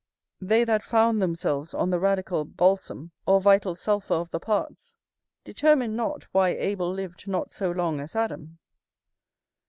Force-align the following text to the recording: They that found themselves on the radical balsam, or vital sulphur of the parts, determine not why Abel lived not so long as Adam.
They 0.41 0.63
that 0.63 0.81
found 0.83 1.21
themselves 1.21 1.75
on 1.75 1.91
the 1.91 1.99
radical 1.99 2.43
balsam, 2.43 3.11
or 3.27 3.39
vital 3.39 3.75
sulphur 3.75 4.15
of 4.15 4.31
the 4.31 4.39
parts, 4.39 4.95
determine 5.43 5.95
not 5.95 6.23
why 6.31 6.55
Abel 6.55 6.91
lived 6.91 7.27
not 7.27 7.51
so 7.51 7.69
long 7.69 7.99
as 7.99 8.15
Adam. 8.15 8.57